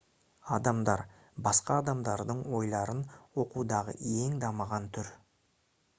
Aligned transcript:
адамдар 0.55 1.03
басқа 1.47 1.77
адамдардың 1.83 2.41
ойларын 2.61 3.03
оқудағы 3.45 3.97
ең 4.25 4.43
дамыған 4.47 4.93
түр 4.97 5.17